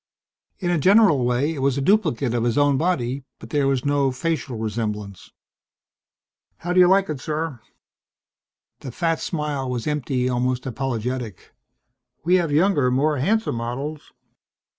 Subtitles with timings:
[0.57, 3.85] In a general way it was a duplicate of his own body, but there was
[3.85, 5.29] no facial resemblance.
[6.57, 7.59] "How do you like it, sir?"
[8.79, 11.51] The fat smile was empty, almost apologetic.
[12.23, 14.11] "We have younger, more handsome models...."